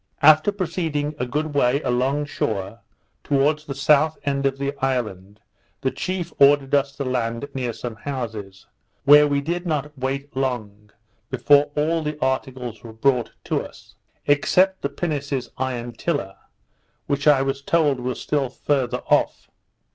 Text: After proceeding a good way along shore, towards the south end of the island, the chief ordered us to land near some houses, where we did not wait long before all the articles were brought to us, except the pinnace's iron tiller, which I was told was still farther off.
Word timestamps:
After 0.23 0.51
proceeding 0.51 1.13
a 1.19 1.27
good 1.27 1.53
way 1.53 1.79
along 1.83 2.25
shore, 2.25 2.79
towards 3.23 3.65
the 3.67 3.75
south 3.75 4.17
end 4.23 4.47
of 4.47 4.57
the 4.57 4.73
island, 4.83 5.39
the 5.81 5.91
chief 5.91 6.33
ordered 6.39 6.73
us 6.73 6.95
to 6.95 7.05
land 7.05 7.47
near 7.53 7.71
some 7.71 7.97
houses, 7.97 8.65
where 9.03 9.27
we 9.27 9.41
did 9.41 9.67
not 9.67 9.95
wait 9.95 10.35
long 10.35 10.89
before 11.29 11.69
all 11.75 12.01
the 12.01 12.17
articles 12.19 12.83
were 12.83 12.93
brought 12.93 13.33
to 13.43 13.61
us, 13.61 13.93
except 14.25 14.81
the 14.81 14.89
pinnace's 14.89 15.51
iron 15.59 15.93
tiller, 15.93 16.35
which 17.05 17.27
I 17.27 17.43
was 17.43 17.61
told 17.61 17.99
was 17.99 18.19
still 18.19 18.49
farther 18.49 19.03
off. 19.05 19.51